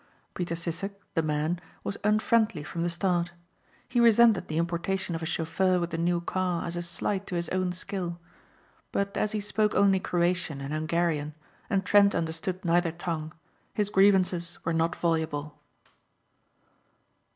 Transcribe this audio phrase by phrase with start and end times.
[0.33, 3.33] Peter Sissek, the man, was unfriendly from the start.
[3.87, 7.35] He resented the importation of a chauffeur with the new car as a slight to
[7.35, 8.19] his own skill.
[8.91, 11.35] But as he spoke only Croatian and Hungarian,
[11.69, 13.31] and Trent understood neither tongue,
[13.75, 15.59] his grievances were not voluble.